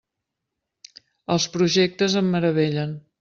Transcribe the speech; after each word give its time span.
Els 1.35 1.47
projectes 1.57 2.17
em 2.23 2.33
meravellen. 2.37 2.97